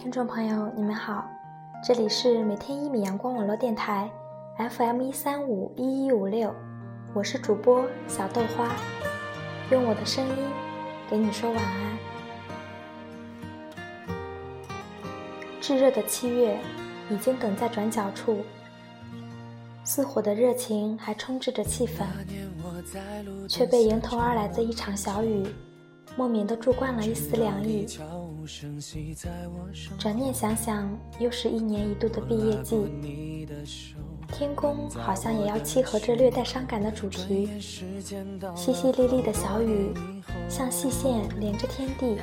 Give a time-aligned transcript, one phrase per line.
[0.00, 1.28] 听众朋友，你们好，
[1.84, 4.10] 这里是每天一米阳光网络电台
[4.56, 6.54] ，FM 一三五一一五六，
[7.12, 8.74] 我是主播小豆花，
[9.70, 10.36] 用我的声音
[11.10, 11.98] 给你说晚安。
[15.60, 16.58] 炙热的七月
[17.10, 18.38] 已经等在转角处，
[19.84, 22.06] 似火的热情还充斥着气氛，
[23.46, 25.46] 却被迎头而来的一场小雨。
[26.16, 27.86] 莫名的注灌了一丝凉意。
[29.98, 32.76] 转念想想，又是一年一度的毕业季，
[34.32, 37.48] 天空好像也要契合这略带伤感的主题。
[38.56, 39.92] 淅淅沥沥的小雨，
[40.48, 42.16] 像细线连着天地，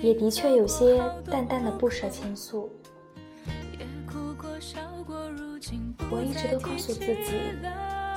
[0.00, 2.68] 也的确有些淡淡的不舍情愫。
[6.10, 7.40] 我一直都告诉自己。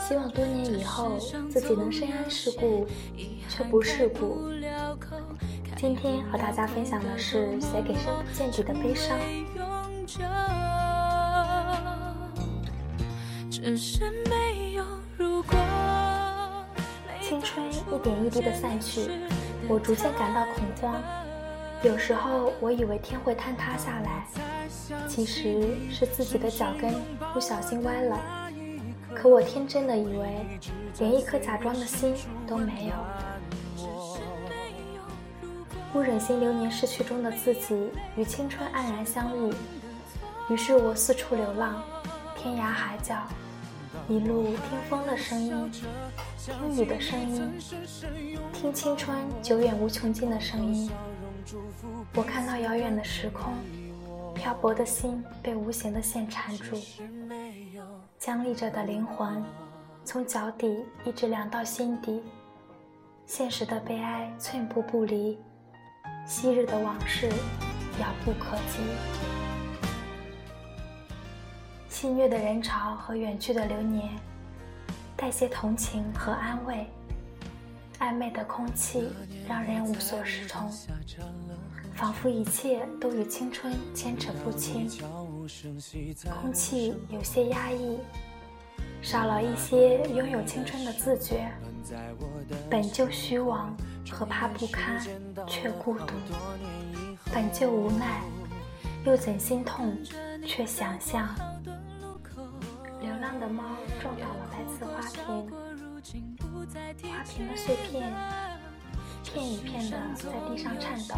[0.08, 1.20] 希望多年以后
[1.52, 2.88] 自己能深谙世故，
[3.50, 4.50] 却不世故。
[5.82, 9.18] 今天和大家分享的是写给深不见底的悲伤。
[17.22, 19.09] 青春一点一滴的散去，
[19.70, 21.02] 我逐渐感到恐慌。
[21.81, 24.28] 有时候我以为天会坍塌下来，
[25.08, 26.94] 其实是自己的脚跟
[27.34, 28.20] 不小心歪了。
[29.16, 30.46] 可我天真的以为，
[31.00, 32.14] 连一颗假装的心
[32.46, 32.94] 都没有，
[35.92, 39.54] 不忍心流年逝去中的自己与青春黯然相遇，
[40.50, 41.81] 于是我四处流浪，
[42.36, 43.16] 天涯海角，
[44.08, 45.72] 一路听风的声音，
[46.38, 47.52] 听雨的声音，
[48.54, 50.92] 听青春久远无穷尽的声音。
[52.14, 53.53] 我看到遥远的时空，
[54.36, 56.78] 漂泊的心被无形的线缠住。
[58.20, 59.44] 僵立着的灵魂，
[60.06, 62.22] 从脚底一直凉到心底。
[63.26, 65.38] 现实的悲哀寸步不离，
[66.30, 67.27] 昔日的往事
[67.99, 68.83] 遥不可及。
[71.89, 74.07] 戏谑的人潮和远去的流年，
[75.18, 76.85] 带些同情和安慰。
[77.97, 79.09] 暧昧的空气
[79.47, 80.72] 让人无所适从，
[81.95, 84.88] 仿佛一切都与青春牵扯不清。
[86.39, 87.97] 空气有些压抑，
[89.01, 91.51] 少了一些拥有青春的自觉。
[92.69, 93.75] 本就虚妄
[94.12, 95.00] 和怕不堪，
[95.47, 96.14] 却孤独；
[97.34, 98.22] 本就无奈，
[99.06, 99.97] 又怎心痛，
[100.46, 101.30] 却想象。
[103.02, 103.64] 流浪的猫
[104.02, 105.50] 撞倒了白瓷花瓶，
[107.09, 108.14] 花瓶的碎片。
[109.22, 111.16] 片一片的在地上颤抖，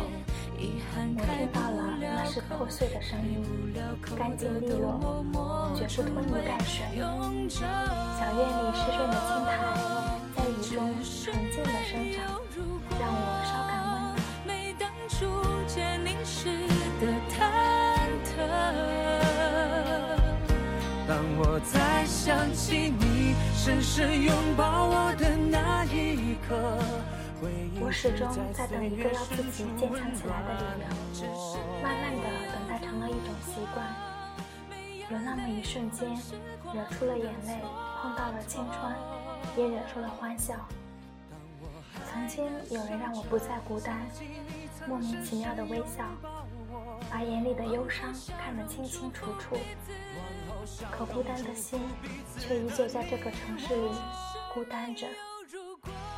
[0.57, 1.15] 我听
[1.53, 3.41] 到了，那是破碎的声音，
[4.17, 4.99] 干净利落，
[5.75, 6.83] 绝不拖泥带水。
[7.49, 7.63] 小
[8.35, 9.49] 院里湿润的青苔，
[10.35, 12.40] 在雨中纯净的生长，
[12.99, 14.11] 让我稍感温暖。
[21.07, 26.77] 当我再想起你深深拥抱我的那一刻。
[27.83, 30.83] 我始终在等一个要自己坚强起来的理
[31.19, 31.27] 由，
[31.81, 33.83] 慢慢的等待成了一种习惯。
[35.09, 36.07] 有那么一瞬间，
[36.71, 37.59] 惹出了眼泪，
[38.01, 38.95] 碰到了青春，
[39.57, 40.53] 也惹出了欢笑。
[42.11, 44.05] 曾经有人让我不再孤单，
[44.85, 46.03] 莫名其妙的微笑，
[47.09, 49.57] 把眼里的忧伤看得清清楚楚。
[50.91, 51.79] 可孤单的心，
[52.37, 53.89] 却依旧在这个城市里
[54.53, 55.07] 孤单着。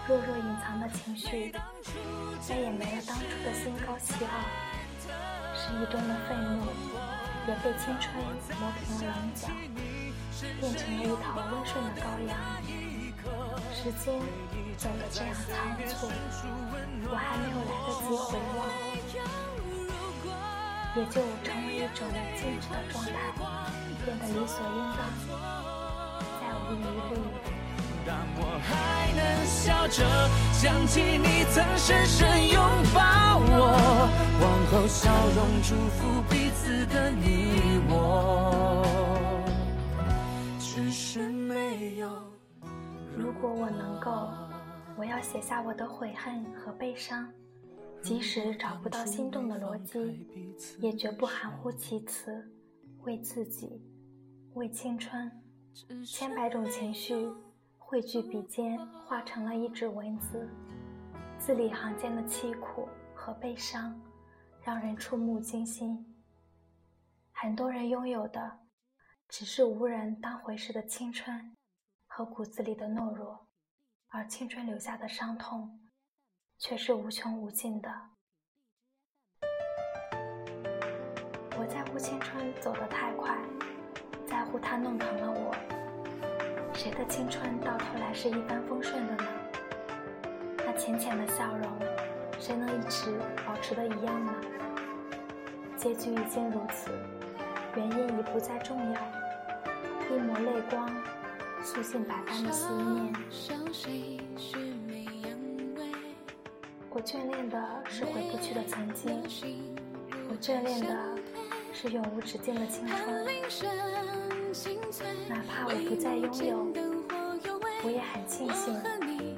[0.08, 1.54] 弱弱隐藏的情绪，
[2.42, 4.32] 再也没了当初的心高气傲，
[5.56, 6.66] 失意中的愤怒，
[7.48, 8.14] 也被青春
[8.60, 9.48] 磨平了棱角，
[10.60, 12.83] 变成了一头温顺的羔羊。
[13.84, 14.16] 时间
[14.78, 15.44] 走得这样仓
[15.90, 16.08] 促，
[17.04, 18.64] 我还没有来得及回望，
[20.96, 21.14] 也就
[21.44, 22.00] 成为一种
[22.40, 23.12] 静止的状态，
[24.06, 24.98] 变得理所应当，
[26.40, 27.12] 再无疑虑。
[28.08, 28.72] 当我还
[29.18, 30.00] 能笑着
[30.54, 32.56] 想起你曾深深拥
[32.94, 33.00] 抱
[33.38, 33.52] 我，
[34.40, 36.00] 往后笑容祝福
[36.30, 37.22] 彼此的你
[37.90, 37.92] 我。
[40.58, 42.33] 只是没有。
[43.18, 44.30] 如果我能够，
[44.98, 47.32] 我要写下我的悔恨和悲伤，
[48.02, 50.28] 即使找不到心动的逻辑，
[50.80, 52.52] 也绝不含糊其辞。
[53.04, 53.82] 为自己，
[54.54, 55.30] 为青春，
[56.06, 57.30] 千百种情绪。
[57.78, 60.50] 汇聚笔尖，化成了一纸文字，
[61.38, 64.02] 字里行间的凄苦和悲伤，
[64.64, 66.04] 让人触目惊心。
[67.32, 68.60] 很多人拥有的，
[69.28, 71.56] 只是无人当回事的青春
[72.16, 73.48] 和骨子里的懦弱，
[74.10, 75.80] 而青春留下的伤痛，
[76.60, 77.90] 却是无穷无尽的。
[81.58, 83.36] 我在乎青春走得太快，
[84.28, 85.56] 在乎它弄疼了我。
[86.76, 89.28] 谁的青春到头来是一帆风顺的呢？
[90.58, 91.68] 那浅浅的笑容，
[92.40, 94.36] 谁能一直保持的一样呢？
[95.76, 96.92] 结局已经如此，
[97.76, 99.02] 原因已不再重要。
[100.12, 100.88] 一抹泪光，
[101.64, 103.14] 诉尽百般的思念。
[106.90, 109.24] 我眷恋的是回不去的曾经，
[110.30, 111.18] 我眷恋的
[111.72, 112.98] 是永无止境的青春。
[115.28, 116.68] 哪怕我不再拥有，
[117.84, 118.80] 我也很庆幸，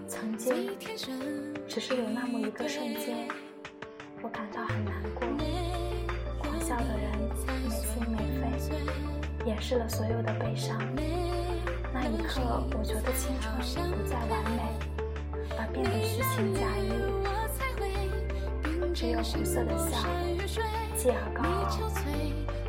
[0.07, 0.77] 曾经
[1.67, 3.29] 只是有那么一个瞬间，
[4.21, 5.25] 我感到很难过。
[6.39, 7.07] 狂笑的人
[7.63, 8.75] 没心没肺，
[9.45, 10.77] 掩饰了所有的悲伤。
[12.05, 12.39] 这一刻，
[12.77, 14.61] 我觉得青春不再完美，
[15.57, 16.93] 而变得虚情假意。
[18.93, 19.97] 只有红色的笑，
[20.95, 21.67] 继而高傲，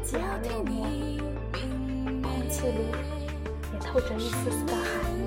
[0.03, 0.73] 继而落寞，
[1.53, 2.89] 空气里
[3.75, 4.81] 也透着一丝丝的寒
[5.13, 5.21] 意。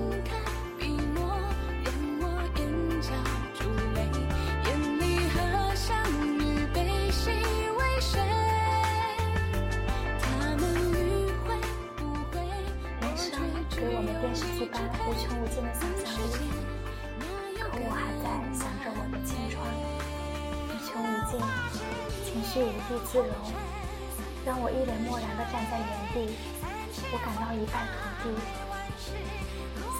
[22.52, 23.30] 情绪无地自容，
[24.44, 26.34] 让我一脸漠然地站在原地。
[27.12, 28.34] 我感到一败涂地，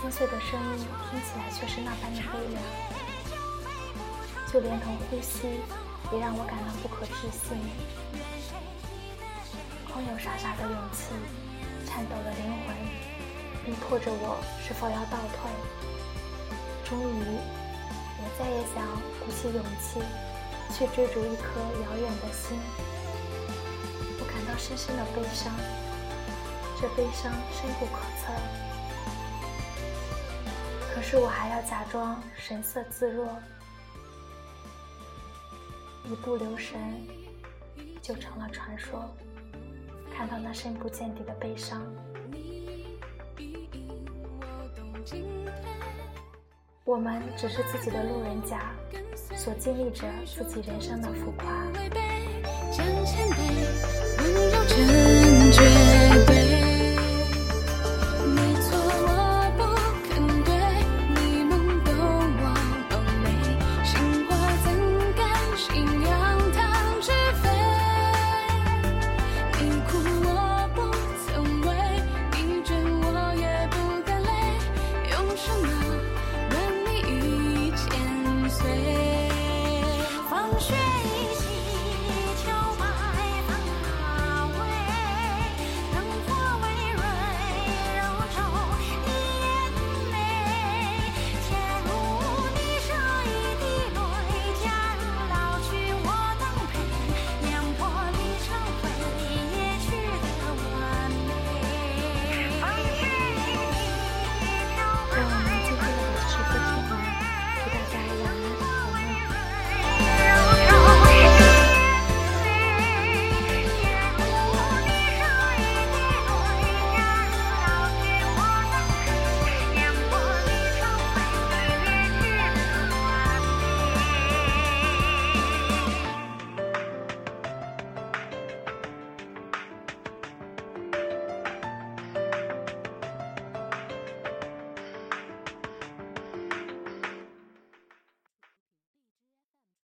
[0.03, 2.59] 心碎的声音听起来却是那般的悲凉，
[4.51, 5.63] 就连同呼吸
[6.11, 7.55] 也让我感到不可置信。
[9.87, 11.15] 空有傻傻的勇气，
[11.87, 12.75] 颤抖的灵魂，
[13.65, 15.47] 逼迫着我是否要倒退。
[16.83, 17.39] 终于，
[18.19, 18.83] 我再也想
[19.23, 20.03] 鼓起勇气。
[20.73, 22.59] 去追逐一颗遥远的心，
[24.19, 25.53] 我感到深深的悲伤，
[26.81, 28.33] 这悲伤深不可测。
[30.95, 33.27] 可是我还要假装神色自若，
[36.05, 36.79] 一不留神
[38.01, 39.09] 就成了传说。
[40.15, 41.83] 看到那深不见底的悲伤，
[46.85, 48.73] 我们只是自己的路人甲。
[49.37, 51.67] 所经历着自己人生的浮夸。